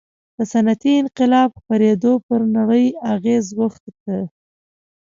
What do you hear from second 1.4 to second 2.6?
خپرېدو پر